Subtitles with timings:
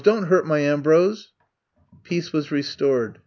[0.03, 1.31] Don 't hurt my Ambrose!
[1.57, 3.19] *' Peace was restored.